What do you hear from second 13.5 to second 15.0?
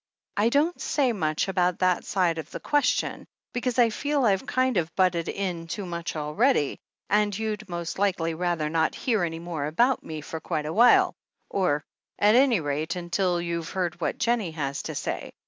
heard what Jennie has to